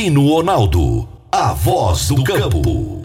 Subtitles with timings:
[0.00, 3.02] Divino Ronaldo, a voz do campo.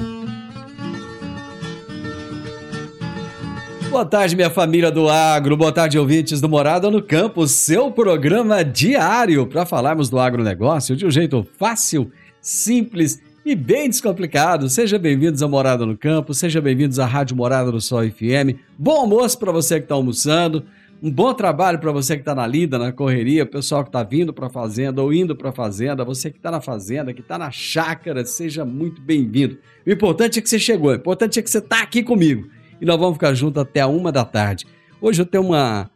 [3.90, 5.58] Boa tarde, minha família do agro.
[5.58, 11.06] Boa tarde, ouvintes do Morada no Campo, seu programa diário para falarmos do agronegócio de
[11.06, 14.70] um jeito fácil, simples e bem descomplicado.
[14.70, 18.56] Seja bem-vindos ao Morada no Campo, seja bem-vindos à Rádio Morada do Sol FM.
[18.80, 20.64] Bom almoço para você que está almoçando.
[21.04, 24.34] Um bom trabalho para você que está na lida, na correria, pessoal que está vindo
[24.34, 27.38] para a fazenda ou indo para a fazenda, você que está na fazenda, que está
[27.38, 29.58] na chácara, seja muito bem-vindo.
[29.86, 32.48] O importante é que você chegou, o importante é que você está aqui comigo
[32.80, 34.66] e nós vamos ficar juntos até a uma da tarde.
[35.02, 35.90] Hoje eu tenho uma,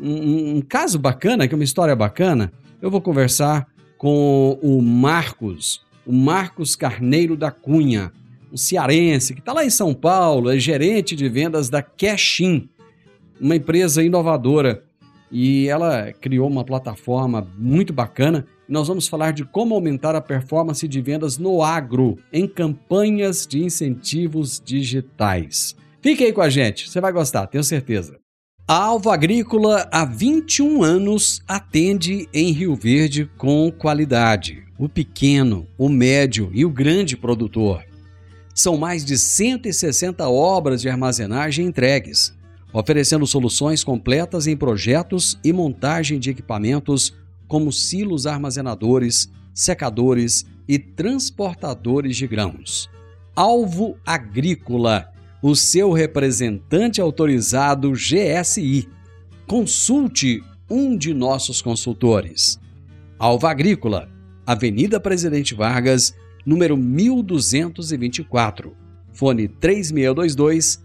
[0.00, 2.50] um, um caso bacana, que é uma história bacana.
[2.80, 3.66] Eu vou conversar
[3.98, 8.10] com o Marcos, o Marcos Carneiro da Cunha,
[8.52, 12.68] um cearense que está lá em São Paulo, é gerente de vendas da Cashin,
[13.40, 14.82] uma empresa inovadora.
[15.30, 18.46] E ela criou uma plataforma muito bacana.
[18.68, 23.62] Nós vamos falar de como aumentar a performance de vendas no agro em campanhas de
[23.62, 25.76] incentivos digitais.
[26.00, 28.18] Fique aí com a gente, você vai gostar, tenho certeza.
[28.68, 34.64] A Alva Agrícola há 21 anos atende em Rio Verde com qualidade.
[34.76, 37.84] O pequeno, o médio e o grande produtor.
[38.52, 42.36] São mais de 160 obras de armazenagem entregues,
[42.72, 47.14] oferecendo soluções completas em projetos e montagem de equipamentos
[47.46, 52.90] como silos armazenadores, secadores e transportadores de grãos.
[53.34, 58.88] Alvo Agrícola o seu representante autorizado GSI.
[59.46, 62.58] Consulte um de nossos consultores.
[63.18, 64.10] Alva Agrícola,
[64.44, 66.12] Avenida Presidente Vargas,
[66.44, 68.74] número 1224.
[69.12, 70.84] Fone 3622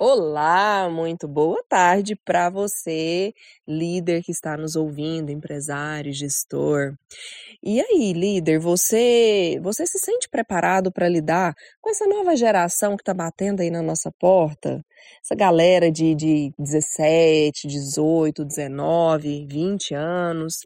[0.00, 3.32] Olá, muito boa tarde para você,
[3.66, 6.94] líder que está nos ouvindo, empresário, gestor.
[7.62, 13.02] E aí, líder, você você se sente preparado para lidar com essa nova geração que
[13.02, 14.80] está batendo aí na nossa porta?
[15.24, 20.58] Essa galera de, de 17, 18, 19, 20 anos.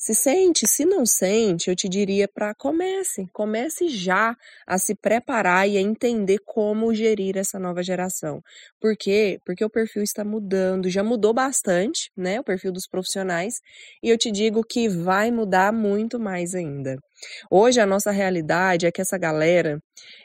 [0.00, 5.68] Se sente, se não sente, eu te diria para comece, comece já a se preparar
[5.68, 8.40] e a entender como gerir essa nova geração.
[8.80, 9.40] Por quê?
[9.44, 13.54] Porque o perfil está mudando, já mudou bastante, né, o perfil dos profissionais,
[14.00, 16.96] e eu te digo que vai mudar muito mais ainda.
[17.50, 19.80] Hoje a nossa realidade é que essa galera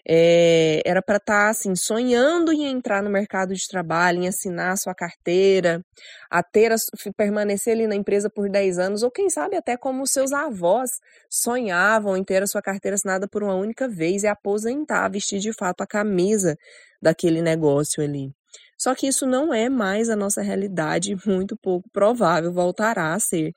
[0.08, 4.74] é, era para estar tá, assim sonhando em entrar no mercado de trabalho, em assinar
[4.74, 5.84] a sua carteira,
[6.30, 6.76] a ter a,
[7.16, 10.92] permanecer ali na empresa por 10 anos, ou quem sabe até como seus avós
[11.30, 15.54] sonhavam em ter a sua carteira assinada por uma única vez e aposentar, vestir de
[15.54, 16.58] fato a camisa
[17.02, 18.32] daquele negócio ali.
[18.78, 23.54] Só que isso não é mais a nossa realidade, muito pouco provável voltará a ser.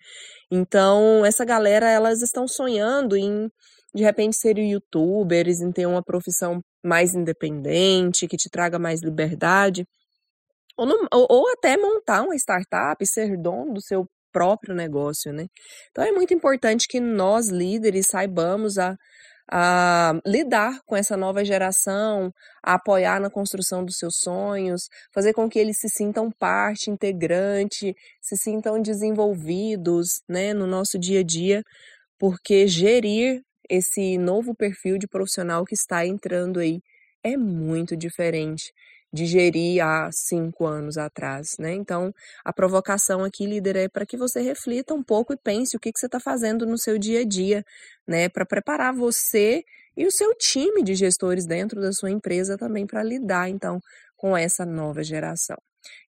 [0.50, 3.48] Então, essa galera, elas estão sonhando em,
[3.94, 9.84] de repente, serem youtubers, em ter uma profissão mais independente, que te traga mais liberdade.
[10.76, 15.46] Ou, ou, ou até montar uma startup, ser dono do seu próprio negócio, né?
[15.90, 18.94] Então é muito importante que nós líderes saibamos a,
[19.50, 22.32] a lidar com essa nova geração,
[22.62, 27.94] a apoiar na construção dos seus sonhos, fazer com que eles se sintam parte integrante,
[28.20, 31.62] se sintam desenvolvidos, né, no nosso dia a dia,
[32.18, 36.80] porque gerir esse novo perfil de profissional que está entrando aí
[37.22, 38.72] é muito diferente
[39.16, 41.72] digerir há cinco anos atrás, né?
[41.74, 42.12] Então,
[42.44, 45.90] a provocação aqui, líder, é para que você reflita um pouco e pense o que,
[45.90, 47.64] que você está fazendo no seu dia a dia,
[48.06, 48.28] né?
[48.28, 49.64] Para preparar você
[49.96, 53.80] e o seu time de gestores dentro da sua empresa também para lidar, então,
[54.16, 55.56] com essa nova geração.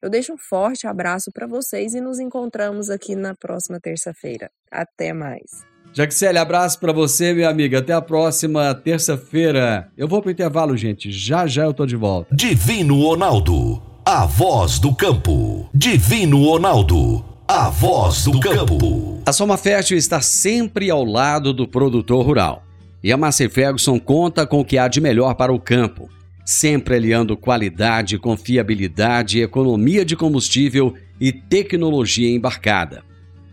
[0.01, 4.51] Eu deixo um forte abraço para vocês e nos encontramos aqui na próxima terça-feira.
[4.71, 5.76] Até mais!
[5.93, 7.79] Jaxele, abraço para você, minha amiga.
[7.79, 9.89] Até a próxima terça-feira.
[9.97, 11.11] Eu vou pro intervalo, gente.
[11.11, 12.35] Já já eu tô de volta.
[12.35, 15.69] Divino Ronaldo, a voz do campo.
[15.73, 19.21] Divino Ronaldo, a voz do campo.
[19.25, 22.63] A Soma Fértil está sempre ao lado do produtor rural.
[23.03, 26.09] E a Massey Ferguson conta com o que há de melhor para o campo,
[26.45, 33.06] sempre aliando qualidade, confiabilidade, economia de combustível e tecnologia embarcada.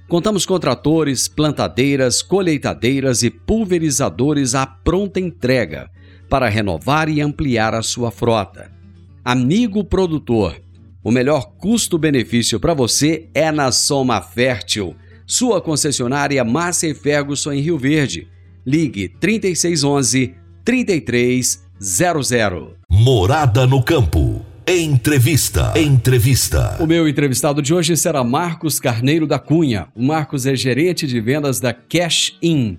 [0.09, 5.91] Contamos com tratores, plantadeiras, colheitadeiras e pulverizadores à pronta entrega
[6.29, 8.71] para renovar e ampliar a sua frota.
[9.25, 10.61] Amigo produtor,
[11.03, 14.95] o melhor custo-benefício para você é na Soma Fértil,
[15.27, 18.29] sua concessionária Massa Ferguson em Rio Verde.
[18.67, 20.35] Ligue 3611
[20.65, 22.75] 3300.
[22.91, 24.54] Morada no campo.
[24.67, 25.79] Entrevista.
[25.79, 26.83] Entrevista.
[26.83, 29.89] O meu entrevistado de hoje será Marcos Carneiro da Cunha.
[29.95, 32.79] O Marcos é gerente de vendas da Cash In.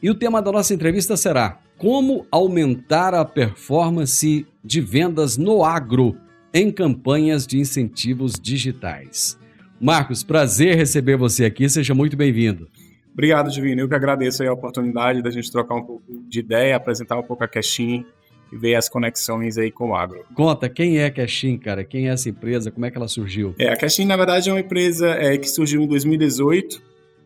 [0.00, 6.16] E o tema da nossa entrevista será Como aumentar a performance de vendas no agro
[6.52, 9.36] em campanhas de incentivos digitais.
[9.80, 11.68] Marcos, prazer receber você aqui.
[11.68, 12.68] Seja muito bem-vindo.
[13.12, 13.80] Obrigado, Divino.
[13.80, 17.42] Eu que agradeço a oportunidade da gente trocar um pouco de ideia, apresentar um pouco
[17.42, 18.06] a Cash In
[18.54, 20.24] e ver as conexões aí com o agro.
[20.32, 21.82] Conta, quem é a Cashin, cara?
[21.82, 22.70] Quem é essa empresa?
[22.70, 23.52] Como é que ela surgiu?
[23.58, 26.80] É, a Cashin, na verdade, é uma empresa é, que surgiu em 2018.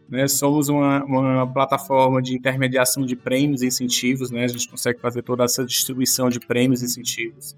[0.08, 0.26] Né?
[0.26, 4.30] Somos uma, uma plataforma de intermediação de prêmios e incentivos.
[4.30, 4.44] Né?
[4.44, 7.54] A gente consegue fazer toda essa distribuição de prêmios e incentivos.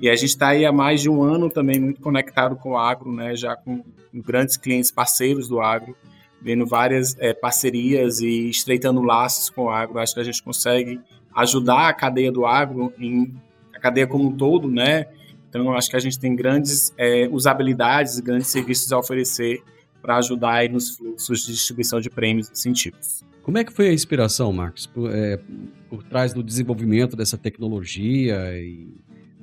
[0.00, 2.76] E a gente está aí há mais de um ano também muito conectado com o
[2.76, 3.36] agro, né?
[3.36, 5.96] já com grandes clientes parceiros do agro,
[6.42, 10.00] vendo várias é, parcerias e estreitando laços com o agro.
[10.00, 11.00] Acho que a gente consegue
[11.34, 13.34] ajudar a cadeia do agro, em,
[13.74, 15.06] a cadeia como um todo, né?
[15.48, 19.62] Então, eu acho que a gente tem grandes é, usabilidades, grandes serviços a oferecer
[20.02, 23.24] para ajudar aí nos fluxos de distribuição de prêmios e incentivos.
[23.42, 25.38] Como é que foi a inspiração, Marcos, por, é,
[25.88, 28.88] por trás do desenvolvimento dessa tecnologia e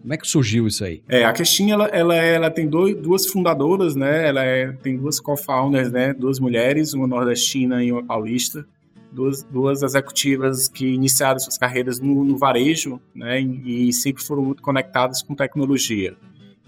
[0.01, 1.03] como é que surgiu isso aí?
[1.07, 4.27] É, a Questinha, ela, ela, ela tem dois, duas fundadoras, né?
[4.27, 6.11] Ela é, tem duas co-founders, né?
[6.13, 8.65] Duas mulheres, uma nordestina e uma paulista
[9.11, 14.63] duas, duas executivas que iniciaram suas carreiras no, no varejo, né, e sempre foram muito
[14.63, 16.15] conectadas com tecnologia.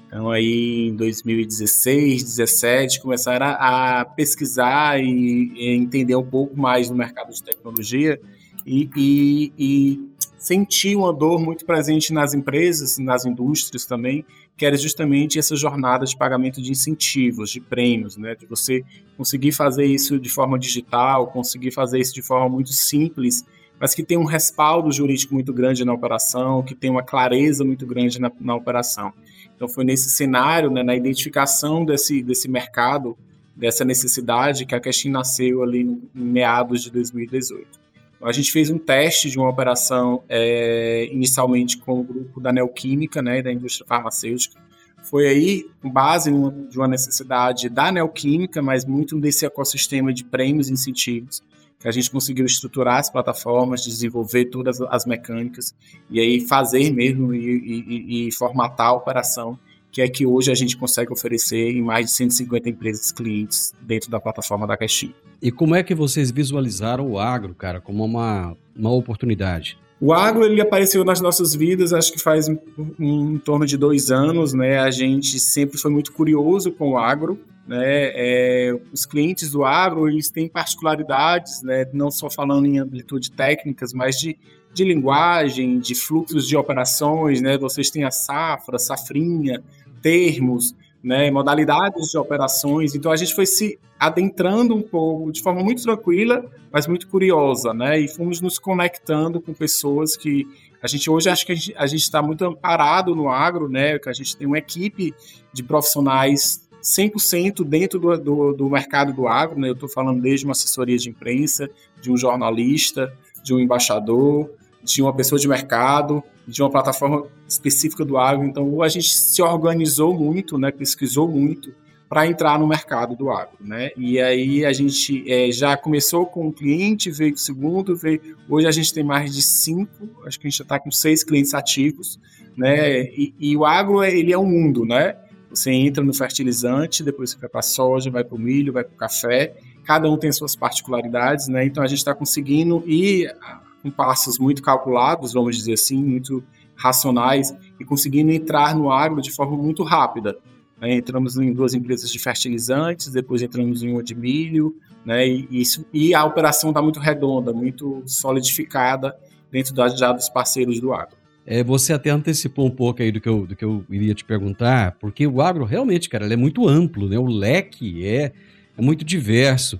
[0.07, 6.95] Então, aí em 2016, 2017, começaram a, pesquisar e, e, entender um pouco mais no
[6.95, 8.19] mercado de tecnologia
[8.63, 10.12] e, e, e
[10.43, 14.25] sentir uma dor muito presente nas empresas, nas indústrias também,
[14.57, 18.35] que era justamente essa jornada de pagamento de incentivos, de prêmios, né?
[18.35, 18.83] De você
[19.15, 23.45] conseguir fazer isso de forma digital, conseguir fazer isso de forma muito simples,
[23.79, 27.87] mas que tem um respaldo jurídico muito grande na operação, que tem uma clareza muito
[27.87, 29.13] grande na, na operação.
[29.55, 33.17] Então foi nesse cenário, né, na identificação desse, desse mercado,
[33.55, 37.82] dessa necessidade, que a Cashin nasceu ali em meados de 2018.
[38.23, 43.21] A gente fez um teste de uma operação é, inicialmente com o grupo da Neoquímica,
[43.21, 44.61] né, da indústria farmacêutica.
[45.03, 46.31] Foi aí, com base
[46.69, 51.43] de uma necessidade da Neoquímica, mas muito desse ecossistema de prêmios e incentivos,
[51.77, 55.75] que a gente conseguiu estruturar as plataformas, desenvolver todas as mecânicas
[56.09, 59.59] e aí fazer mesmo e, e, e formatar a operação
[59.93, 64.09] que é que hoje a gente consegue oferecer em mais de 150 empresas clientes dentro
[64.09, 65.13] da plataforma da Caixinha.
[65.39, 69.77] E como é que vocês visualizaram o agro, cara, como uma, uma oportunidade?
[70.01, 72.59] O agro ele apareceu nas nossas vidas, acho que faz em,
[72.99, 74.79] em, torno de dois anos, né?
[74.79, 78.11] A gente sempre foi muito curioso com o agro, né?
[78.15, 81.85] É, os clientes do agro eles têm particularidades, né?
[81.93, 84.37] Não só falando em amplitude técnicas, mas de,
[84.73, 87.57] de linguagem, de fluxos de operações, né?
[87.57, 89.63] Vocês têm a safra, safrinha,
[90.03, 92.93] termos, né, modalidades de operações.
[92.93, 97.73] Então a gente foi se adentrando um pouco de forma muito tranquila, mas muito curiosa,
[97.73, 97.99] né?
[97.99, 100.45] E fomos nos conectando com pessoas que
[100.81, 103.97] a gente hoje acho que a gente está muito amparado no agro, né?
[103.97, 105.13] Que a gente tem uma equipe
[105.53, 109.69] de profissionais 100% dentro do, do, do, mercado do agro, né?
[109.69, 111.69] Eu estou falando desde uma assessoria de imprensa,
[112.01, 114.49] de um jornalista, de um embaixador,
[114.83, 118.45] de uma pessoa de mercado, de uma plataforma específica do agro.
[118.45, 121.73] Então, a gente se organizou muito, né, pesquisou muito
[122.13, 123.89] para entrar no mercado do agro, né?
[123.97, 128.37] E aí a gente é, já começou com um cliente, veio o segundo, veio.
[128.47, 129.89] Hoje a gente tem mais de cinco,
[130.23, 132.19] acho que a gente já está com seis clientes ativos,
[132.55, 133.05] né?
[133.05, 135.15] E, e, o agro ele é um mundo, né?
[135.49, 138.83] Você entra no fertilizante, depois você vai para a soja, vai para o milho, vai
[138.83, 139.55] para o café.
[139.83, 141.65] Cada um tem suas particularidades, né?
[141.65, 143.35] Então a gente está conseguindo ir
[143.83, 146.41] com passos muito calculados, vamos dizer assim, muito
[146.75, 150.37] racionais e conseguindo entrar no agro de forma muito rápida.
[150.81, 150.95] né?
[150.95, 154.75] entramos em duas empresas de fertilizantes, depois entramos em uma de milho,
[155.05, 155.27] né?
[155.27, 159.15] E, isso, e a operação está muito redonda, muito solidificada
[159.51, 161.17] dentro da, já dos parceiros do agro.
[161.45, 164.23] É, você até antecipou um pouco aí do que, eu, do que eu iria te
[164.23, 167.19] perguntar, porque o agro realmente, cara, é muito amplo, né?
[167.19, 168.31] O leque é,
[168.77, 169.77] é muito diverso.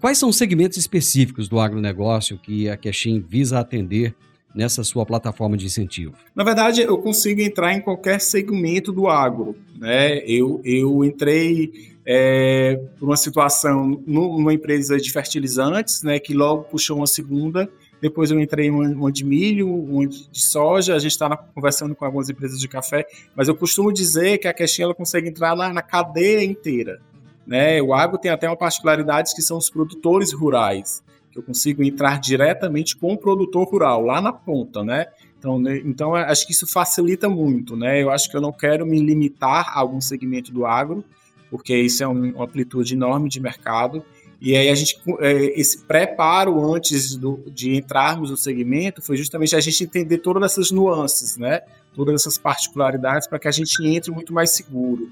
[0.00, 4.14] Quais são os segmentos específicos do agronegócio que a Quexim visa atender
[4.54, 6.14] nessa sua plataforma de incentivo?
[6.34, 9.56] Na verdade, eu consigo entrar em qualquer segmento do agro.
[9.78, 10.18] Né?
[10.26, 16.96] Eu, eu entrei é, por uma situação numa empresa de fertilizantes, né, que logo puxou
[16.96, 17.68] uma segunda.
[18.00, 20.96] Depois eu entrei em uma, de milho, uma de soja.
[20.96, 24.52] A gente está conversando com algumas empresas de café, mas eu costumo dizer que a
[24.52, 27.00] Caixinha ela consegue entrar lá na cadeia inteira.
[27.46, 27.82] Né?
[27.82, 32.20] O agro tem até uma particularidade que são os produtores rurais que eu consigo entrar
[32.20, 35.06] diretamente com o produtor rural, lá na ponta, né?
[35.38, 38.00] Então, né, então acho que isso facilita muito, né?
[38.02, 41.02] Eu acho que eu não quero me limitar a algum segmento do agro,
[41.50, 44.04] porque isso é uma amplitude enorme de mercado.
[44.40, 49.56] E aí a gente, é, esse preparo antes do, de entrarmos no segmento foi justamente
[49.56, 51.62] a gente entender todas essas nuances, né?
[51.94, 55.10] Todas essas particularidades para que a gente entre muito mais seguro.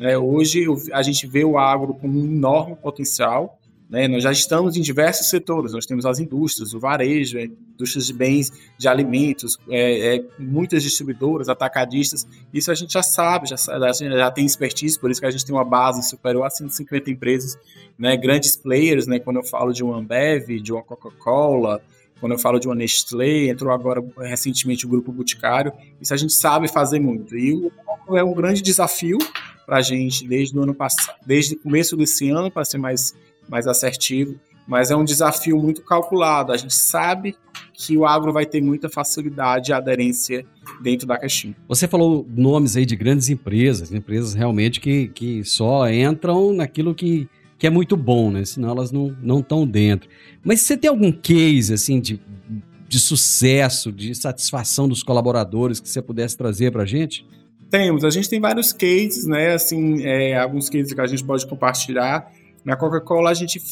[0.00, 0.16] Né?
[0.16, 0.64] Hoje
[0.94, 4.08] a gente vê o agro como um enorme potencial, né?
[4.08, 8.14] Nós já estamos em diversos setores, nós temos as indústrias, o varejo, é, indústrias de
[8.14, 14.30] bens, de alimentos, é, é, muitas distribuidoras, atacadistas, isso a gente já sabe, já, já
[14.30, 17.58] tem expertise, por isso que a gente tem uma base superior a 150 empresas,
[17.98, 18.16] né?
[18.16, 19.18] grandes players, né?
[19.18, 21.82] quando eu falo de uma Ambev, de uma Coca-Cola,
[22.20, 26.32] quando eu falo de uma Nestlé, entrou agora recentemente o Grupo Boticário, isso a gente
[26.32, 27.36] sabe fazer muito.
[27.36, 27.70] E
[28.10, 29.18] é um grande desafio
[29.66, 33.14] para a gente desde o ano passado, desde o começo desse ano, para ser mais
[33.48, 36.52] mais assertivo, mas é um desafio muito calculado.
[36.52, 37.34] A gente sabe
[37.74, 40.46] que o agro vai ter muita facilidade e aderência
[40.80, 41.56] dentro da caixinha.
[41.66, 47.28] Você falou nomes aí de grandes empresas, empresas realmente que, que só entram naquilo que,
[47.58, 48.44] que é muito bom, né?
[48.44, 50.08] Senão elas não estão dentro.
[50.44, 52.20] Mas você tem algum case, assim, de,
[52.86, 57.26] de sucesso, de satisfação dos colaboradores que você pudesse trazer para a gente?
[57.70, 59.54] Temos, a gente tem vários cases, né?
[59.54, 62.30] Assim, é, alguns cases que a gente pode compartilhar.
[62.64, 63.62] Na Coca-Cola a gente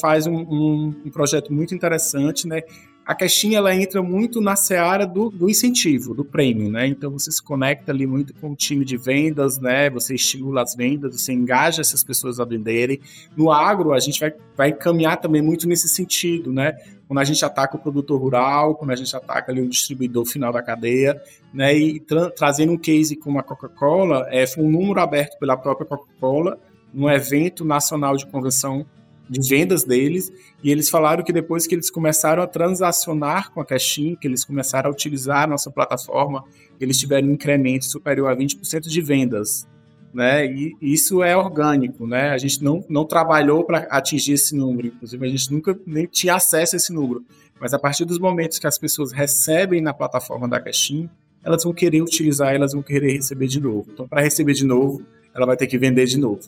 [0.00, 2.62] faz um, um, um, projeto muito interessante, né?
[3.06, 6.86] A caixinha ela entra muito na seara do, do, incentivo, do prêmio, né?
[6.86, 9.88] Então você se conecta ali muito com o time de vendas, né?
[9.90, 13.00] Você estimula as vendas, você engaja essas pessoas a venderem.
[13.36, 16.74] No agro a gente vai, vai caminhar também muito nesse sentido, né?
[17.06, 20.52] Quando a gente ataca o produtor rural, quando a gente ataca ali o distribuidor final
[20.52, 21.20] da cadeia,
[21.52, 21.76] né?
[21.76, 25.86] E tra trazendo um case como a Coca-Cola, é, foi um número aberto pela própria
[25.86, 26.58] Coca-Cola
[26.92, 28.86] num evento nacional de convenção
[29.28, 30.30] de vendas deles,
[30.62, 34.44] e eles falaram que depois que eles começaram a transacionar com a Caixin, que eles
[34.44, 36.44] começaram a utilizar a nossa plataforma,
[36.78, 39.66] eles tiveram um incremento superior a 20% de vendas.
[40.14, 40.46] Né?
[40.46, 42.30] E isso é orgânico, né?
[42.30, 46.36] A gente não, não trabalhou para atingir esse número, inclusive a gente nunca nem tinha
[46.36, 47.24] acesso a esse número.
[47.60, 51.10] Mas a partir dos momentos que as pessoas recebem na plataforma da Caixin,
[51.42, 53.88] elas vão querer utilizar, elas vão querer receber de novo.
[53.92, 55.02] Então, para receber de novo,
[55.34, 56.40] ela vai ter que vender de novo.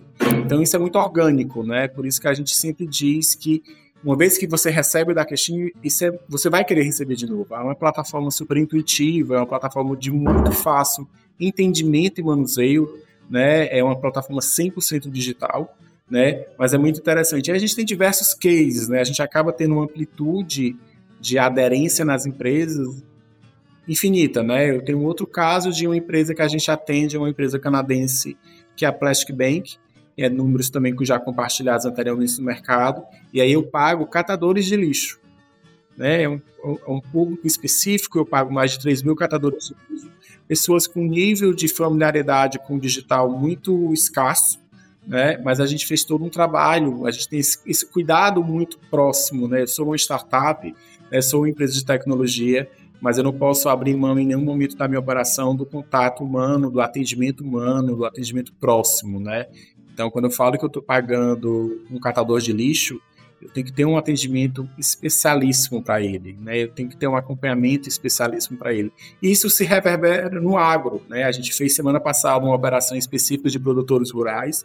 [0.44, 1.88] Então isso é muito orgânico, né?
[1.88, 3.62] Por isso que a gente sempre diz que
[4.04, 7.52] uma vez que você recebe da Caixinha, isso é, você vai querer receber de novo.
[7.52, 11.08] É uma plataforma super intuitiva, é uma plataforma de muito fácil
[11.38, 12.88] entendimento e manuseio,
[13.28, 13.68] né?
[13.76, 15.76] É uma plataforma 100% digital,
[16.11, 16.45] né?
[16.59, 17.49] Mas é muito interessante.
[17.49, 19.00] E a gente tem diversos cases, né?
[19.00, 20.76] A gente acaba tendo uma amplitude
[21.21, 23.02] de aderência nas empresas
[23.88, 24.71] infinita, né?
[24.71, 28.37] Eu tenho outro caso de uma empresa que a gente atende, uma empresa canadense
[28.75, 29.76] que é a Plastic Bank,
[30.18, 33.02] é números também que já compartilhados anteriormente no mercado,
[33.33, 35.18] e aí eu pago catadores de lixo.
[35.97, 36.25] Né?
[36.25, 40.11] É um, é um público específico, eu pago mais de 3 mil catadores de lixo,
[40.47, 44.59] pessoas com nível de familiaridade com o digital muito escasso,
[45.07, 45.38] né?
[45.45, 49.47] mas a gente fez todo um trabalho, a gente tem esse, esse cuidado muito próximo.
[49.49, 49.62] Né?
[49.62, 50.75] Eu sou uma startup,
[51.11, 51.21] né?
[51.21, 52.69] sou uma empresa de tecnologia,
[53.00, 56.71] mas eu não posso abrir mão em nenhum momento da minha operação do contato humano,
[56.71, 59.47] do atendimento humano, do atendimento próximo, né?
[59.93, 63.00] Então, quando eu falo que eu estou pagando um catador de lixo,
[63.40, 66.62] eu tenho que ter um atendimento especialíssimo para ele, né?
[66.62, 68.90] Eu tenho que ter um acompanhamento especialíssimo para ele.
[69.23, 71.25] E isso se reverbera no agro, né?
[71.25, 74.64] A gente fez semana passada uma operação específica de produtores rurais.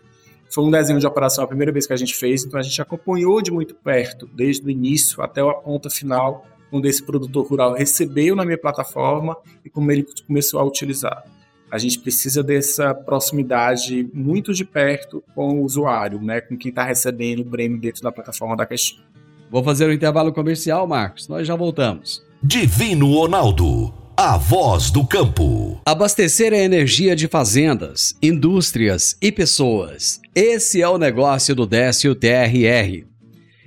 [0.49, 2.81] Foi um desenho de operação a primeira vez que a gente fez, então a gente
[2.81, 7.73] acompanhou de muito perto, desde o início até a ponta final, quando esse produtor rural
[7.73, 11.23] recebeu na minha plataforma e como ele começou a utilizar.
[11.71, 16.83] A gente precisa dessa proximidade muito de perto com o usuário, né, com quem está
[16.83, 19.01] recebendo o prêmio dentro da plataforma da Caixinha.
[19.49, 21.27] Vou fazer o um intervalo comercial, Marcos.
[21.27, 22.23] Nós já voltamos.
[22.43, 25.81] Divino Ronaldo a voz do campo.
[25.83, 30.21] Abastecer a energia de fazendas, indústrias e pessoas.
[30.35, 33.03] Esse é o negócio do Décio TRR.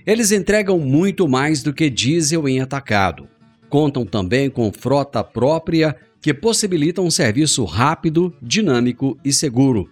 [0.06, 3.26] Eles entregam muito mais do que diesel em atacado.
[3.68, 9.90] Contam também com frota própria que possibilita um serviço rápido, dinâmico e seguro,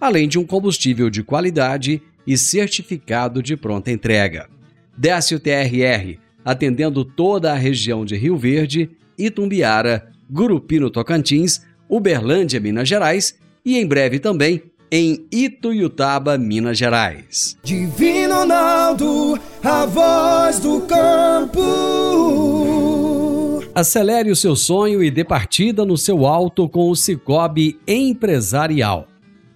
[0.00, 4.48] além de um combustível de qualidade e certificado de pronta entrega.
[4.96, 12.88] Décio TRR, atendendo toda a região de Rio Verde Itumbiara, Gurupi no Tocantins, Uberlândia, Minas
[12.88, 13.34] Gerais
[13.64, 17.58] e em breve também em Ituiutaba, Minas Gerais.
[17.64, 22.81] Divino Ronaldo, a voz do campo.
[23.74, 29.08] Acelere o seu sonho e dê partida no seu alto com o Cicobi Empresarial.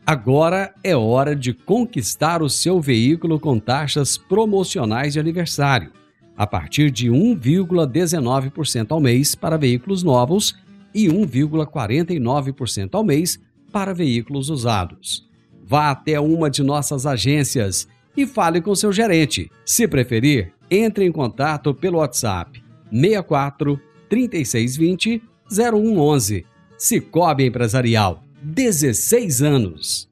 [0.07, 5.93] Agora é hora de conquistar o seu veículo com taxas promocionais de aniversário
[6.37, 10.55] a partir de 1,19% ao mês para veículos novos
[10.95, 13.39] e 1,49% ao mês
[13.73, 15.27] para veículos usados.
[15.65, 19.51] Vá até uma de nossas agências e fale com seu gerente.
[19.65, 26.45] Se preferir, entre em contato pelo WhatsApp 64 3620 0111.
[26.79, 30.09] Cicobi Empresarial, 16 anos.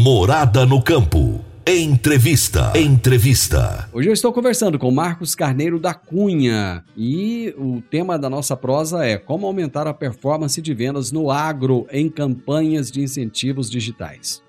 [0.00, 1.44] Morada no campo.
[1.66, 2.72] Entrevista.
[2.78, 3.88] Entrevista.
[3.90, 9.06] Hoje eu estou conversando com Marcos Carneiro da Cunha e o tema da nossa prosa
[9.06, 14.42] é como aumentar a performance de vendas no agro em campanhas de incentivos digitais.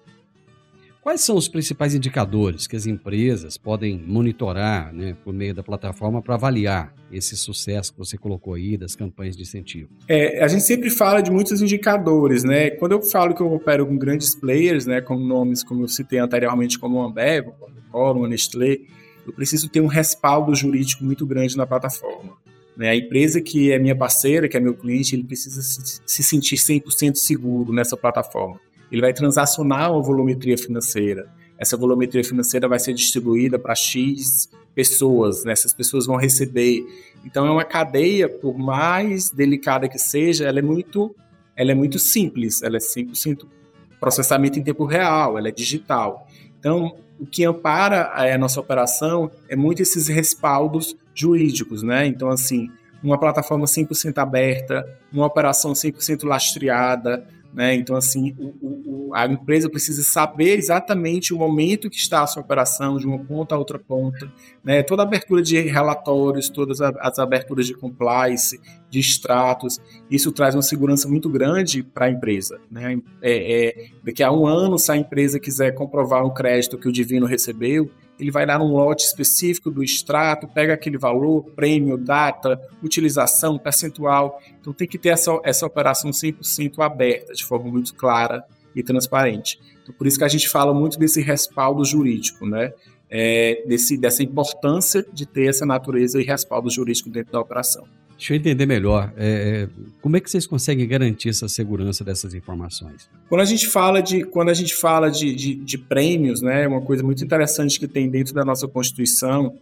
[1.05, 6.19] Quais são os principais indicadores que as empresas podem monitorar né, por meio da plataforma
[6.19, 9.87] para avaliar esse sucesso que você colocou aí das campanhas de incentivo?
[10.07, 12.71] É, a gente sempre fala de muitos indicadores, né?
[12.71, 16.17] Quando eu falo que eu opero com grandes players, né, com nomes como eu citei
[16.17, 18.79] anteriormente, como a Ambev, Coca-Cola, Nestlé,
[19.27, 22.33] eu preciso ter um respaldo jurídico muito grande na plataforma.
[22.75, 22.89] Né?
[22.89, 27.13] A empresa que é minha parceira, que é meu cliente, ele precisa se sentir 100%
[27.13, 28.59] seguro nessa plataforma
[28.95, 31.29] ele vai transacionar uma volumetria financeira.
[31.57, 35.51] Essa volumetria financeira vai ser distribuída para X pessoas, né?
[35.51, 36.85] essas pessoas vão receber.
[37.25, 41.13] Então é uma cadeia, por mais delicada que seja, ela é muito,
[41.57, 43.45] ela é muito simples, ela é 100%
[43.99, 46.25] processamento em tempo real, ela é digital.
[46.57, 52.05] Então, o que ampara a nossa operação é muito esses respaldos jurídicos, né?
[52.05, 52.69] Então, assim,
[53.03, 57.25] uma plataforma 100% aberta, uma operação 100% lastreada,
[57.55, 57.73] né?
[57.73, 62.43] Então, assim, o, o, a empresa precisa saber exatamente o momento que está a sua
[62.43, 64.29] operação, de uma ponta a outra ponta.
[64.61, 64.83] Né?
[64.83, 69.79] Toda a abertura de relatórios, todas as aberturas de compliance, de extratos,
[70.11, 72.59] isso traz uma segurança muito grande para a empresa.
[72.69, 72.99] Né?
[73.21, 76.91] É, é, daqui a um ano, se a empresa quiser comprovar um crédito que o
[76.91, 82.59] Divino recebeu, ele vai dar um lote específico do extrato, pega aquele valor, prêmio, data,
[82.81, 84.41] utilização, percentual.
[84.59, 88.43] Então tem que ter essa, essa operação 100% aberta, de forma muito clara
[88.75, 89.59] e transparente.
[89.83, 92.73] Então, por isso que a gente fala muito desse respaldo jurídico, né?
[93.09, 97.85] É, desse, dessa importância de ter essa natureza e respaldo jurídico dentro da operação.
[98.17, 99.13] Deixa eu entender melhor.
[99.17, 99.69] É, é,
[100.01, 103.09] como é que vocês conseguem garantir essa segurança dessas informações?
[103.27, 106.81] Quando a gente fala de, quando a gente fala de, de, de prêmios, né, uma
[106.81, 109.53] coisa muito interessante que tem dentro da nossa Constituição,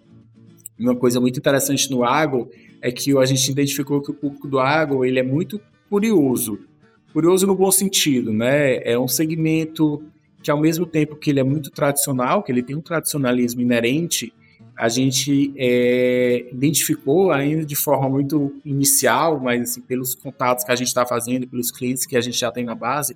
[0.80, 2.50] uma coisa muito interessante no agro,
[2.82, 6.60] é que a gente identificou que o público do agro ele é muito curioso.
[7.12, 8.78] Curioso no bom sentido, né?
[8.84, 10.04] É um segmento
[10.44, 14.34] que, ao mesmo tempo que ele é muito tradicional, que ele tem um tradicionalismo inerente,
[14.76, 20.76] a gente é, identificou ainda de forma muito inicial, mas assim, pelos contatos que a
[20.76, 23.16] gente está fazendo, pelos clientes que a gente já tem na base,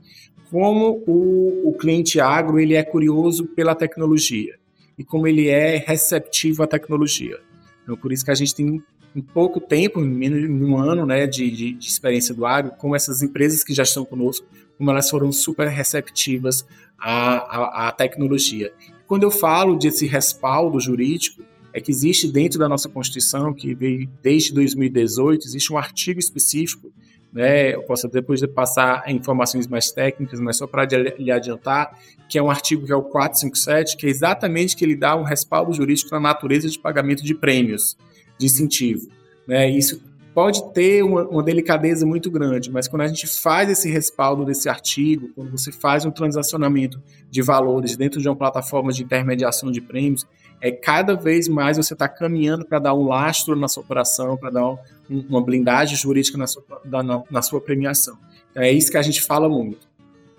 [0.49, 4.55] como o, o cliente agro ele é curioso pela tecnologia
[4.97, 7.39] e como ele é receptivo à tecnologia.
[7.83, 8.81] Então, por isso que a gente tem
[9.15, 12.71] em pouco tempo, em menos de um ano né, de, de, de experiência do agro,
[12.77, 14.45] como essas empresas que já estão conosco,
[14.77, 16.65] como elas foram super receptivas
[16.99, 18.71] à, à, à tecnologia.
[19.07, 21.41] Quando eu falo desse respaldo jurídico,
[21.73, 26.91] é que existe dentro da nossa Constituição, que veio desde 2018, existe um artigo específico,
[27.31, 31.95] né, eu posso depois de passar informações mais técnicas, mas só para lhe adiantar,
[32.27, 35.23] que é um artigo que é o 457, que é exatamente que ele dá um
[35.23, 37.97] respaldo jurídico na natureza de pagamento de prêmios,
[38.37, 39.07] de incentivo.
[39.47, 40.01] Né, isso
[40.33, 44.69] pode ter uma, uma, delicadeza muito grande, mas quando a gente faz esse respaldo desse
[44.69, 49.81] artigo, quando você faz um transacionamento de valores dentro de uma plataforma de intermediação de
[49.81, 50.27] prêmios,
[50.61, 54.51] é cada vez mais você está caminhando para dar um lastro na sua operação, para
[54.51, 54.77] dar um,
[55.09, 58.17] uma blindagem jurídica na sua, na, na sua premiação.
[58.51, 59.87] Então, é isso que a gente fala muito.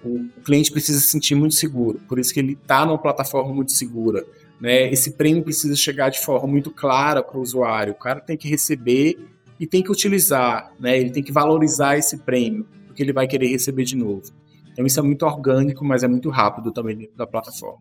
[0.04, 3.72] O, cliente precisa se sentir muito seguro, por isso que ele está numa plataforma muito
[3.72, 4.24] segura.
[4.60, 4.90] Né?
[4.90, 7.92] Esse prêmio precisa chegar de forma muito clara para o usuário.
[7.92, 9.18] O cara tem que receber
[9.58, 10.98] e tem que utilizar, né?
[10.98, 14.22] Ele tem que valorizar esse prêmio, porque ele vai querer receber de novo.
[14.72, 17.80] Então isso é muito orgânico, mas é muito rápido também da plataforma.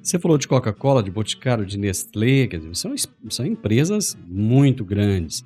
[0.00, 2.94] Você falou de Coca-Cola, de Boticário, de Nestlé, quer dizer, são,
[3.28, 5.44] são empresas muito grandes.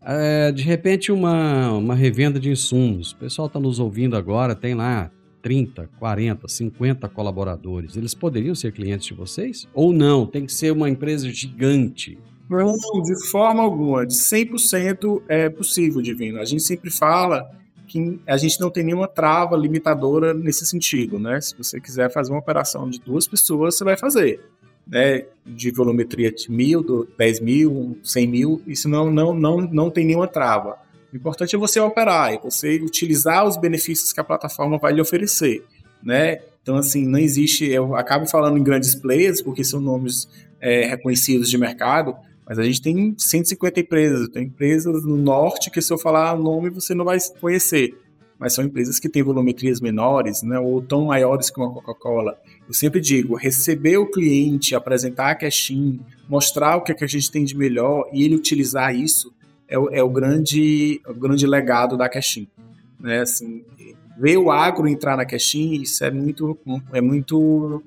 [0.00, 3.10] É, de repente, uma, uma revenda de insumos.
[3.10, 5.10] O pessoal está nos ouvindo agora, tem lá
[5.42, 7.96] 30, 40, 50 colaboradores.
[7.96, 9.68] Eles poderiam ser clientes de vocês?
[9.74, 10.26] Ou não?
[10.26, 12.18] Tem que ser uma empresa gigante?
[12.48, 14.04] Não, de forma alguma.
[14.04, 16.40] De 100% é possível, Divino.
[16.40, 17.48] A gente sempre fala
[17.86, 21.40] que a gente não tem nenhuma trava limitadora nesse sentido, né?
[21.40, 24.40] Se você quiser fazer uma operação de duas pessoas, você vai fazer,
[24.86, 25.26] né?
[25.44, 30.28] De volumetria de mil, dez mil, cem mil, isso não, não, não, não tem nenhuma
[30.28, 30.78] trava.
[31.12, 35.00] O importante é você operar, é você utilizar os benefícios que a plataforma vai lhe
[35.00, 35.64] oferecer,
[36.02, 36.38] né?
[36.62, 37.64] Então, assim, não existe.
[37.64, 40.28] Eu acabo falando em grandes players, porque são nomes
[40.60, 42.14] é, reconhecidos de mercado,
[42.46, 46.42] mas a gente tem 150 empresas, tem empresas no norte que se eu falar o
[46.42, 47.96] nome você não vai conhecer,
[48.38, 52.38] mas são empresas que têm volumetrias menores, né, ou tão maiores que uma Coca-Cola.
[52.66, 57.08] Eu sempre digo, receber o cliente, apresentar a caixinha, mostrar o que, é que a
[57.08, 59.32] gente tem de melhor e ele utilizar isso
[59.70, 62.48] é o, é o grande, o grande legado da caixinha.
[62.98, 63.64] Né, assim,
[64.18, 66.58] ver o agro entrar na caixinha, isso é muito,
[66.92, 67.82] é muito,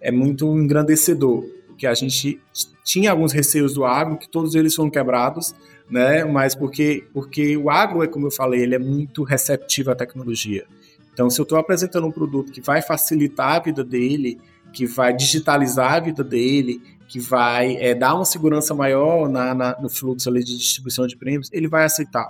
[0.00, 1.44] é muito engrandecedor
[1.74, 2.40] porque a gente
[2.84, 5.54] tinha alguns receios do agro, que todos eles foram quebrados,
[5.90, 6.24] né?
[6.24, 10.64] Mas porque, porque o agro, é como eu falei, ele é muito receptivo à tecnologia.
[11.12, 14.40] Então, se eu estou apresentando um produto que vai facilitar a vida dele,
[14.72, 19.80] que vai digitalizar a vida dele, que vai é, dar uma segurança maior na, na,
[19.80, 22.28] no fluxo ali de distribuição de prêmios, ele vai aceitar.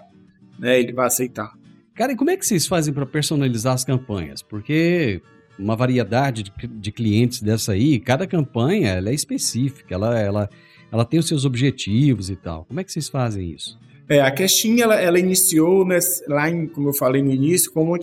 [0.59, 0.81] Né?
[0.81, 1.53] Ele vai aceitar.
[1.95, 4.43] Cara, e como é que vocês fazem para personalizar as campanhas?
[4.43, 5.23] Porque
[5.59, 10.51] uma variedade de, de, clientes dessa aí, cada campanha ela é específica, ela, ela,
[10.91, 12.65] ela tem os seus objetivos e tal.
[12.65, 13.79] Como é que vocês fazem isso?
[14.09, 15.87] É, a Cashin, ela, ela iniciou
[16.29, 17.99] lá, em, como eu falei no início, como uma,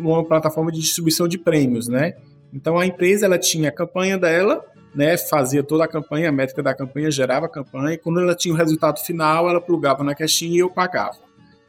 [0.00, 2.14] uma, plataforma de distribuição de prêmios, né?
[2.52, 5.16] Então a empresa ela tinha a campanha dela, né?
[5.16, 8.54] Fazia toda a campanha, a métrica da campanha, gerava a campanha, e quando ela tinha
[8.54, 11.18] o resultado final, ela plugava na Cashin e eu pagava.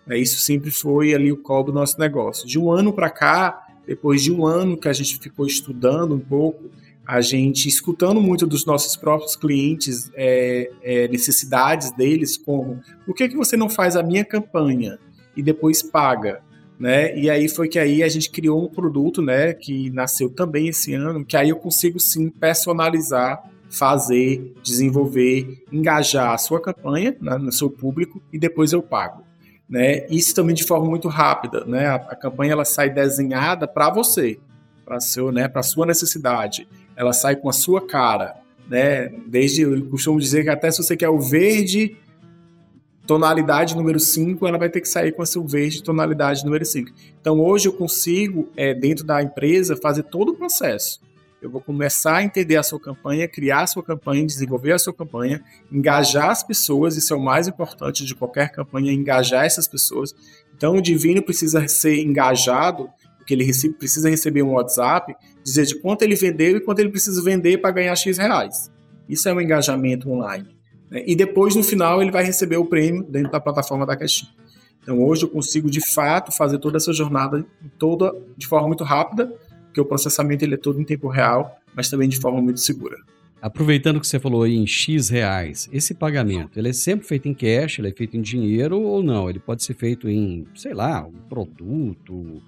[0.07, 2.47] É, isso sempre foi ali o cobro do nosso negócio.
[2.47, 6.19] De um ano para cá, depois de um ano que a gente ficou estudando um
[6.19, 6.69] pouco,
[7.07, 13.29] a gente escutando muito dos nossos próprios clientes, é, é, necessidades deles, como por que,
[13.29, 14.97] que você não faz a minha campanha
[15.35, 16.41] e depois paga?
[16.79, 17.17] Né?
[17.17, 20.93] E aí foi que aí a gente criou um produto, né, que nasceu também esse
[20.93, 27.51] ano, que aí eu consigo sim personalizar, fazer, desenvolver, engajar a sua campanha né, no
[27.51, 29.23] seu público e depois eu pago.
[29.69, 30.05] Né?
[30.09, 31.87] Isso também de forma muito rápida, né?
[31.87, 34.37] A, a campanha ela sai desenhada para você,
[34.85, 35.47] para seu, né?
[35.47, 36.67] Para sua necessidade.
[36.95, 38.35] Ela sai com a sua cara,
[38.69, 39.09] né?
[39.25, 41.97] Desde eu costumo dizer que até se você quer o verde
[43.05, 46.91] tonalidade número 5, ela vai ter que sair com a seu verde tonalidade número 5.
[47.19, 50.99] Então hoje eu consigo, é, dentro da empresa, fazer todo o processo.
[51.41, 54.93] Eu vou começar a entender a sua campanha, criar a sua campanha, desenvolver a sua
[54.93, 60.15] campanha, engajar as pessoas, isso é o mais importante de qualquer campanha, engajar essas pessoas.
[60.57, 65.75] Então o divino precisa ser engajado, porque ele recebe, precisa receber um WhatsApp, dizer de
[65.75, 68.71] quanto ele vendeu e quanto ele precisa vender para ganhar X reais.
[69.07, 70.54] Isso é um engajamento online.
[70.89, 71.03] Né?
[71.05, 74.31] E depois, no final, ele vai receber o prêmio dentro da plataforma da Caixinha.
[74.81, 77.43] Então hoje eu consigo de fato fazer toda essa jornada
[77.79, 79.33] toda de forma muito rápida
[79.75, 82.95] porque o processamento ele é todo em tempo real, mas também de forma muito segura.
[83.41, 87.33] Aproveitando que você falou aí em X reais, esse pagamento, ele é sempre feito em
[87.33, 89.29] cash, ele é feito em dinheiro ou não?
[89.29, 92.41] Ele pode ser feito em, sei lá, um produto,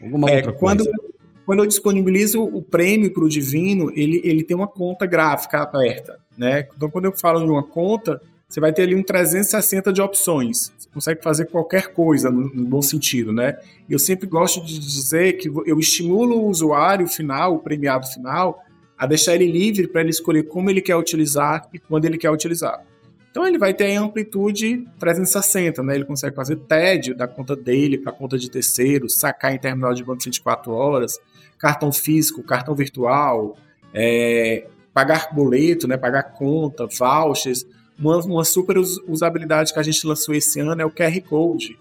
[0.00, 0.98] alguma é, outra quando, coisa?
[1.44, 6.20] Quando eu disponibilizo o prêmio para o Divino, ele, ele tem uma conta gráfica aberta,
[6.38, 6.68] né?
[6.76, 10.72] Então, quando eu falo de uma conta, você vai ter ali um 360 de opções.
[10.78, 13.58] Você consegue fazer qualquer coisa no, no bom sentido, né?
[13.90, 18.64] Eu sempre gosto de dizer que eu estimulo o usuário final, o premiado final,
[18.96, 22.30] a deixar ele livre para ele escolher como ele quer utilizar e quando ele quer
[22.30, 22.82] utilizar.
[23.30, 25.94] Então ele vai ter amplitude 360, né?
[25.94, 29.92] Ele consegue fazer TED da conta dele para a conta de terceiro, sacar em terminal
[29.92, 31.20] de banco 24 horas,
[31.58, 33.56] cartão físico, cartão virtual,
[33.92, 34.66] é,
[34.98, 35.96] pagar boleto, né?
[35.96, 37.64] Pagar conta, vouchers
[37.96, 41.78] uma, uma super usabilidade que a gente lançou esse ano é o QR Code.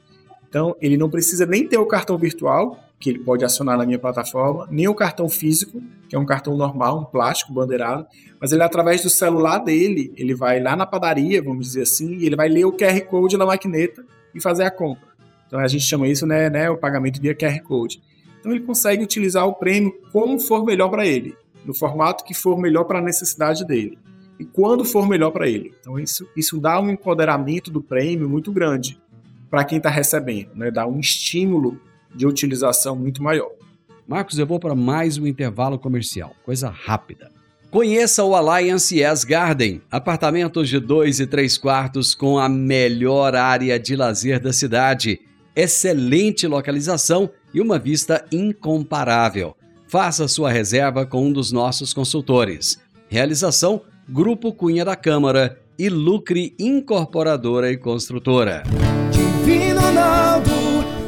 [0.48, 3.98] Então, ele não precisa nem ter o cartão virtual, que ele pode acionar na minha
[3.98, 8.06] plataforma, nem o cartão físico, que é um cartão normal, um plástico bandeirado,
[8.40, 12.26] mas ele, através do celular dele, ele vai lá na padaria, vamos dizer assim, e
[12.26, 15.08] ele vai ler o QR Code na maquineta e fazer a compra.
[15.48, 18.00] Então, a gente chama isso, né, né o pagamento via QR Code.
[18.40, 22.58] Então, ele consegue utilizar o prêmio como for melhor para ele, no formato que for
[22.60, 23.98] melhor para a necessidade dele
[24.40, 25.74] e quando for melhor para ele.
[25.80, 29.00] Então isso, isso dá um empoderamento do prêmio muito grande.
[29.50, 30.70] para quem está recebendo, né?
[30.70, 31.80] Dá um estímulo
[32.14, 33.52] de utilização muito maior.
[34.08, 37.32] Marcos, eu vou para mais um intervalo comercial, coisa rápida.
[37.70, 43.78] Conheça o Alliance Yes Garden, apartamentos de dois e três quartos com a melhor área
[43.78, 45.20] de lazer da cidade,
[45.54, 49.57] excelente localização e uma vista incomparável.
[49.88, 52.78] Faça sua reserva com um dos nossos consultores.
[53.08, 58.64] Realização: Grupo Cunha da Câmara e Lucre Incorporadora e Construtora.
[59.12, 60.52] Divino Ronaldo,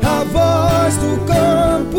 [0.01, 1.97] a voz do campo.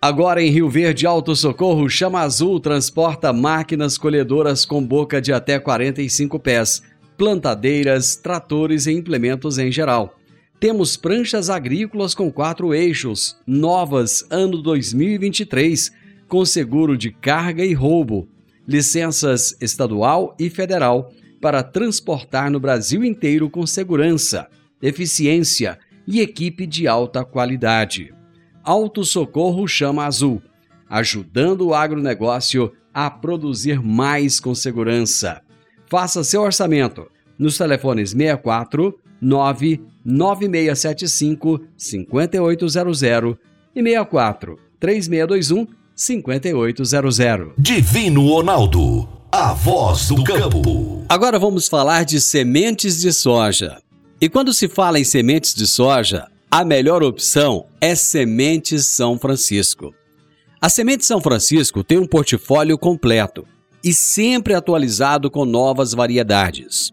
[0.00, 5.58] Agora em Rio Verde Alto Socorro, Chama Azul transporta máquinas colhedoras com boca de até
[5.58, 6.82] 45 pés,
[7.16, 10.16] plantadeiras, tratores e implementos em geral.
[10.62, 15.90] Temos pranchas agrícolas com quatro eixos, novas ano 2023,
[16.28, 18.28] com seguro de carga e roubo,
[18.64, 24.48] licenças estadual e federal para transportar no Brasil inteiro com segurança,
[24.80, 28.14] eficiência e equipe de alta qualidade.
[28.62, 30.40] Auto Socorro Chama Azul,
[30.88, 35.42] ajudando o agronegócio a produzir mais com segurança.
[35.90, 43.36] Faça seu orçamento nos telefones 64 99675 5800
[43.74, 47.52] e 64 3621 5800.
[47.56, 51.04] Divino Ronaldo, a voz do campo.
[51.08, 53.80] Agora vamos falar de sementes de soja.
[54.20, 59.94] E quando se fala em sementes de soja, a melhor opção é Sementes São Francisco.
[60.60, 63.44] A Semente São Francisco tem um portfólio completo
[63.82, 66.92] e sempre atualizado com novas variedades.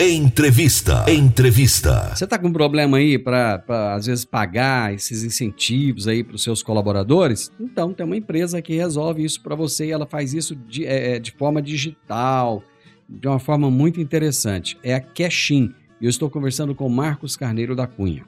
[0.00, 1.04] Entrevista.
[1.10, 2.14] Entrevista.
[2.14, 3.64] Você está com problema aí para,
[3.96, 7.50] às vezes, pagar esses incentivos aí para os seus colaboradores?
[7.58, 11.16] Então, tem uma empresa que resolve isso para você e ela faz isso de, é,
[11.16, 12.62] é, de forma digital,
[13.08, 14.78] de uma forma muito interessante.
[14.84, 15.74] É a Cashin.
[16.00, 18.24] Eu estou conversando com Marcos Carneiro da Cunha.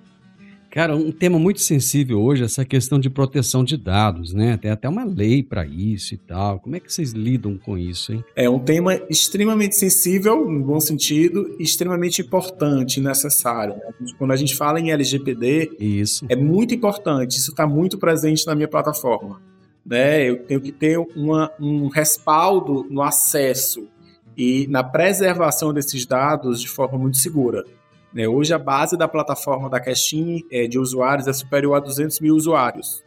[0.70, 4.56] Cara, um tema muito sensível hoje é essa questão de proteção de dados, né?
[4.56, 6.60] Tem até uma lei para isso e tal.
[6.60, 8.24] Como é que vocês lidam com isso, hein?
[8.36, 13.74] É um tema extremamente sensível, no bom sentido, extremamente importante e necessário.
[13.74, 14.12] Né?
[14.16, 16.24] Quando a gente fala em LGPD, isso.
[16.28, 19.42] é muito importante, isso está muito presente na minha plataforma.
[19.84, 20.30] Né?
[20.30, 23.88] Eu tenho que ter uma, um respaldo no acesso
[24.36, 27.64] e na preservação desses dados de forma muito segura.
[28.12, 28.26] Né?
[28.28, 32.34] Hoje a base da plataforma da Caixin é, de usuários é superior a 200 mil
[32.34, 33.04] usuários.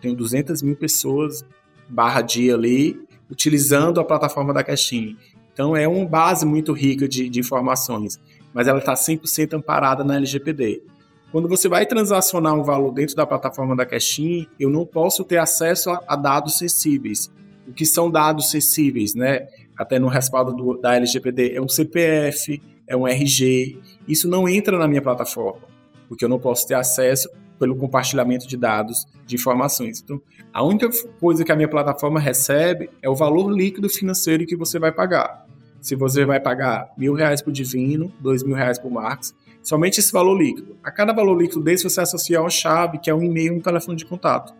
[0.00, 1.44] Tenho 200 mil pessoas
[1.88, 5.16] barra dia ali utilizando a plataforma da Caixin.
[5.52, 8.18] Então é uma base muito rica de, de informações,
[8.54, 10.82] mas ela está 100% amparada na LGPD.
[11.30, 15.36] Quando você vai transacionar um valor dentro da plataforma da Caixin, eu não posso ter
[15.36, 17.30] acesso a, a, dados sensíveis.
[17.66, 19.46] O que são dados sensíveis, né?
[19.76, 23.78] Até no respaldo do, da LGPD é um CPF, é um RG.
[24.08, 25.60] Isso não entra na minha plataforma,
[26.08, 30.00] porque eu não posso ter acesso pelo compartilhamento de dados, de informações.
[30.00, 30.20] Então,
[30.52, 30.88] a única
[31.20, 35.46] coisa que a minha plataforma recebe é o valor líquido financeiro que você vai pagar.
[35.80, 40.12] Se você vai pagar mil reais por Divino, dois mil reais por Marcos, somente esse
[40.12, 40.76] valor líquido.
[40.82, 43.60] A cada valor líquido desse você associa uma chave, que é um e-mail e um
[43.60, 44.54] telefone de contato.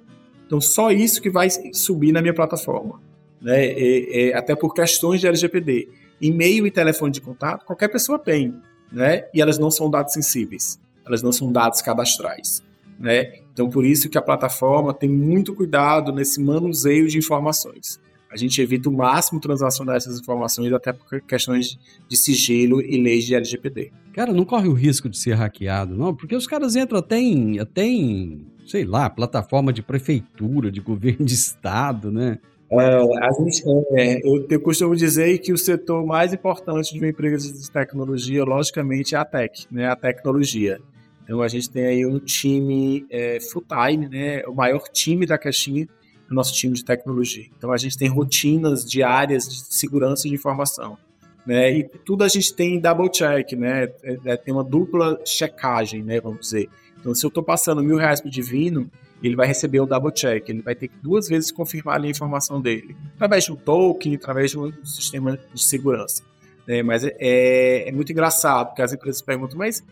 [0.47, 3.01] Então, só isso que vai subir na minha plataforma.
[3.41, 3.67] Né?
[3.67, 5.89] E, e, até por questões de LGPD
[6.21, 8.55] e-mail e telefone de contato, qualquer pessoa tem,
[8.91, 9.25] né?
[9.35, 12.63] E elas não são dados sensíveis, elas não são dados cadastrais,
[12.99, 13.33] né?
[13.53, 18.01] Então, por isso que a plataforma tem muito cuidado nesse manuseio de informações.
[18.31, 23.25] A gente evita o máximo transacionar essas informações, até por questões de sigilo e leis
[23.25, 23.91] de LGPD.
[24.13, 27.59] Cara, não corre o risco de ser hackeado, não, porque os caras entram até em,
[27.59, 32.39] até em sei lá, plataforma de prefeitura, de governo de estado, né?
[32.71, 37.09] É, a gente, é, eu, eu, costumo dizer que o setor mais importante de uma
[37.09, 40.79] empresa de tecnologia, logicamente, é a tech, né, a tecnologia.
[41.25, 45.39] Então a gente tem aí um time é, full time, né, o maior time da
[45.39, 45.89] caixinha,
[46.31, 47.47] o nosso time de tecnologia.
[47.57, 50.99] Então a gente tem rotinas diárias de segurança de informação.
[51.47, 56.03] Né, e tudo a gente tem double check, né, é, é, tem uma dupla checagem,
[56.03, 56.69] né, vamos dizer.
[57.01, 58.91] Então se eu estou passando mil reais para o Divino,
[59.23, 62.61] ele vai receber o double check, ele vai ter que duas vezes confirmar a informação
[62.61, 66.23] dele, através de um token, através de um sistema de segurança.
[66.67, 69.83] É, mas é, é, muito engraçado, porque as empresas perguntam, mas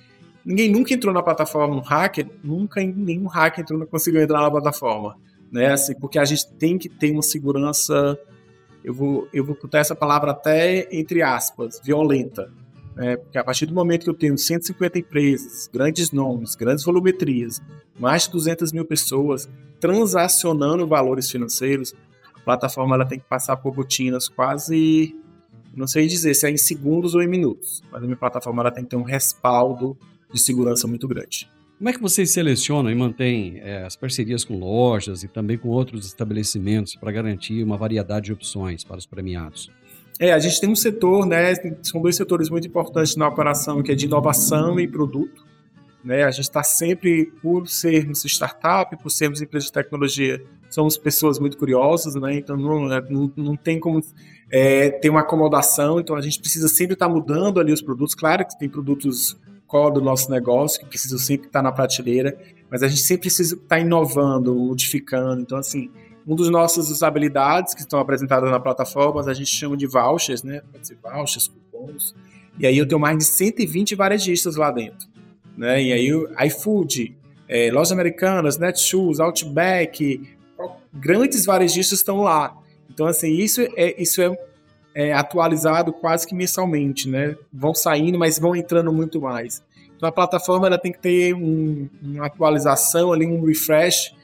[0.44, 5.16] ninguém nunca entrou na plataforma, um hacker, nunca nenhum hacker entrou, conseguiu entrar na plataforma,
[5.50, 5.72] né?
[5.72, 8.18] Assim, porque a gente tem que ter uma segurança,
[8.84, 12.52] eu vou, eu vou botar essa palavra até entre aspas, violenta,
[12.96, 13.16] né?
[13.16, 17.60] Porque a partir do momento que eu tenho 150 empresas, grandes nomes, grandes volumetrias,
[17.98, 21.94] mais de 200 mil pessoas transacionando valores financeiros,
[22.34, 25.14] a plataforma ela tem que passar por rotinas quase
[25.74, 28.70] não sei dizer se é em segundos ou em minutos, mas a minha plataforma ela
[28.70, 29.94] tem que ter um respaldo
[30.32, 31.50] de segurança muito grande.
[31.76, 35.68] Como é que vocês selecionam e mantêm é, as parcerias com lojas e também com
[35.68, 39.70] outros estabelecimentos para garantir uma variedade de opções para os premiados?
[40.18, 41.54] É, a gente tem um setor, né?
[41.82, 45.44] São dois setores muito importantes na operação, que é de inovação e produto.
[46.02, 46.22] Né?
[46.22, 51.58] A gente está sempre, por sermos startup, por sermos empresa de tecnologia, somos pessoas muito
[51.58, 52.34] curiosas, né?
[52.36, 54.00] Então não, não, não tem como
[54.50, 58.14] é, ter uma acomodação, então a gente precisa sempre estar tá mudando ali os produtos.
[58.14, 62.38] Claro que tem produtos core do nosso negócio, que precisam sempre estar na prateleira,
[62.70, 65.42] mas a gente sempre precisa estar inovando, modificando.
[65.42, 65.90] Então, assim,
[66.26, 70.60] um dos nossas usabilidades que estão apresentadas na plataforma, a gente chama de vouchers, né?
[70.72, 72.14] Pode ser vouchers, cupons.
[72.58, 75.08] E aí eu tenho mais de 120 varejistas lá dentro.
[75.56, 75.82] Né?
[75.82, 77.16] E aí o iFood,
[77.48, 80.28] é, Lojas Americanas, Netshoes, Outback,
[80.92, 82.56] grandes varejistas estão lá.
[82.90, 84.36] Então, assim, isso é, isso é
[84.96, 87.36] é, atualizado quase que mensalmente, né?
[87.52, 89.62] Vão saindo, mas vão entrando muito mais.
[89.94, 94.14] Então a plataforma ela tem que ter um, uma atualização ali, um refresh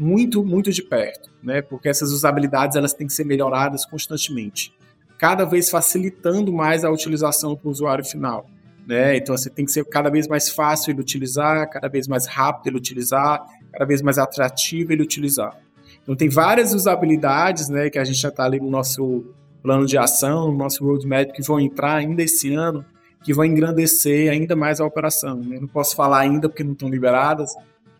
[0.00, 1.60] muito, muito de perto, né?
[1.60, 4.74] Porque essas usabilidades elas têm que ser melhoradas constantemente,
[5.18, 8.46] cada vez facilitando mais a utilização para o usuário final.
[8.86, 9.18] Né?
[9.18, 12.68] Então você tem que ser cada vez mais fácil ele utilizar, cada vez mais rápido
[12.68, 15.54] ele utilizar, cada vez mais atrativo ele utilizar.
[16.02, 19.26] Então tem várias usabilidades, né, que a gente já está ali no nosso
[19.62, 22.84] plano de ação, no nosso roadmap que vão entrar ainda esse ano,
[23.22, 25.42] que vão engrandecer ainda mais a operação.
[25.52, 27.54] Eu não posso falar ainda porque não estão liberadas,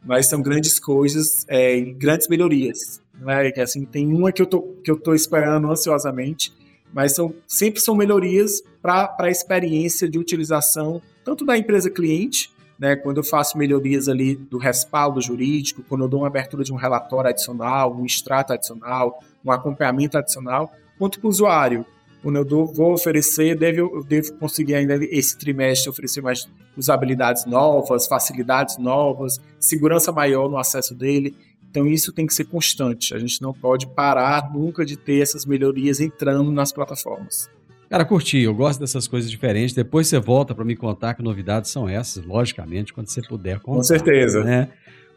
[0.05, 3.01] mas são grandes coisas, é, grandes melhorias.
[3.15, 3.53] Né?
[3.59, 6.53] Assim, tem uma que eu tô, que eu tô esperando ansiosamente,
[6.93, 12.97] mas são, sempre são melhorias para a experiência de utilização, tanto da empresa cliente, né,
[12.97, 16.77] quando eu faço melhorias ali do respaldo jurídico, quando eu dou uma abertura de um
[16.77, 21.85] relatório adicional, um extrato adicional, um acompanhamento adicional, quanto para o usuário.
[22.23, 28.07] Quando eu vou oferecer, deve, eu devo conseguir ainda esse trimestre oferecer mais usabilidades novas,
[28.07, 31.35] facilidades novas, segurança maior no acesso dele.
[31.71, 33.15] Então isso tem que ser constante.
[33.15, 37.49] A gente não pode parar nunca de ter essas melhorias entrando nas plataformas.
[37.89, 39.75] Cara, curti, eu gosto dessas coisas diferentes.
[39.75, 43.79] Depois você volta para me contar que novidades são essas, logicamente, quando você puder contar.
[43.79, 44.45] Com certeza.
[44.45, 44.69] Né?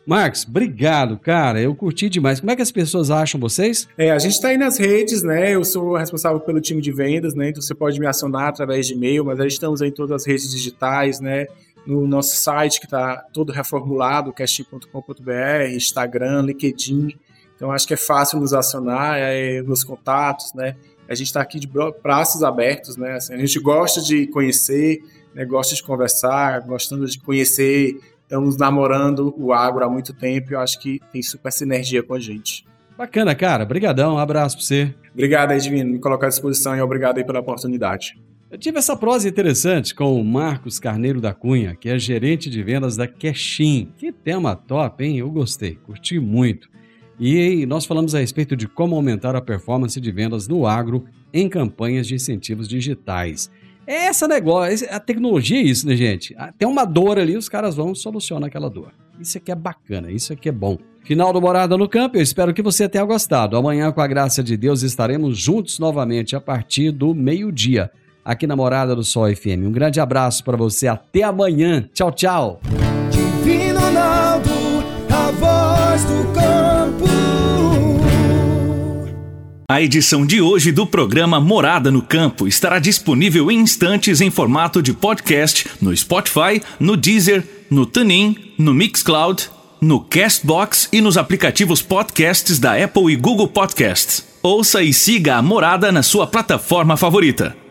[0.06, 1.62] Marcos, obrigado, cara.
[1.62, 2.40] Eu curti demais.
[2.40, 3.88] Como é que as pessoas acham vocês?
[3.98, 5.56] É, a gente está aí nas redes, né?
[5.56, 7.50] Eu sou responsável pelo time de vendas, né?
[7.50, 10.12] Então você pode me acionar através de e-mail, mas a gente estamos aí em todas
[10.12, 11.48] as redes digitais, né?
[11.88, 17.16] No nosso site que está todo reformulado, casting.com.br, Instagram, LinkedIn.
[17.56, 20.76] Então acho que é fácil nos acionar, é, nos contatos, né?
[21.08, 21.70] A gente está aqui de
[22.02, 23.14] braços abertos, né?
[23.14, 25.02] Assim, a gente gosta de conhecer,
[25.34, 25.46] né?
[25.46, 30.60] gosta de conversar, gostando de conhecer estamos namorando o agro há muito tempo e eu
[30.60, 32.66] acho que tem super sinergia com a gente.
[32.98, 33.64] Bacana, cara.
[33.64, 34.16] Obrigadão.
[34.16, 34.96] Um abraço para você.
[35.14, 38.20] Obrigado aí, Divino, me colocar à disposição e obrigado aí pela oportunidade.
[38.50, 42.62] Eu tive essa prosa interessante com o Marcos Carneiro da Cunha, que é gerente de
[42.62, 43.92] vendas da Cashin.
[43.98, 45.18] Que tema top, hein?
[45.18, 46.70] Eu gostei, curti muito.
[47.20, 51.50] E nós falamos a respeito de como aumentar a performance de vendas no agro em
[51.50, 53.50] campanhas de incentivos digitais.
[53.86, 56.34] É esse negócio, a tecnologia é isso, né, gente?
[56.38, 58.94] Ah, tem uma dor ali, os caras vão solucionar aquela dor.
[59.20, 60.78] Isso aqui é bacana, isso aqui é bom.
[61.04, 63.58] Final do Morada no Campo, eu espero que você tenha gostado.
[63.58, 67.92] Amanhã, com a graça de Deus, estaremos juntos novamente a partir do meio-dia,
[68.24, 69.66] aqui na Morada do Sol FM.
[69.66, 71.90] Um grande abraço para você, até amanhã.
[71.94, 72.62] Tchau, tchau.
[79.70, 84.82] A edição de hoje do programa Morada no Campo estará disponível em instantes em formato
[84.82, 89.50] de podcast no Spotify, no Deezer, no TuneIn, no Mixcloud,
[89.80, 94.26] no Castbox e nos aplicativos podcasts da Apple e Google Podcasts.
[94.44, 97.63] Ouça e siga a Morada na sua plataforma favorita.